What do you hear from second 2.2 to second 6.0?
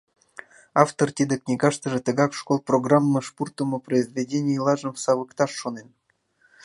школ программыш пуртымо произведенийлажым савыкташ шонен.